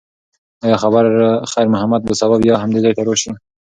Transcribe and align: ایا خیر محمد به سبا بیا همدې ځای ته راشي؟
ایا 0.63 0.77
خیر 1.51 1.67
محمد 1.73 2.01
به 2.07 2.13
سبا 2.19 2.35
بیا 2.43 2.55
همدې 2.63 2.79
ځای 2.83 2.93
ته 2.97 3.01
راشي؟ 3.07 3.31